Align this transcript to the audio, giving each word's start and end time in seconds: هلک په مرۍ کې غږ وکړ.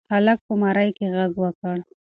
هلک 0.13 0.39
په 0.47 0.53
مرۍ 0.61 0.89
کې 0.97 1.05
غږ 1.15 1.31
وکړ. 1.43 1.77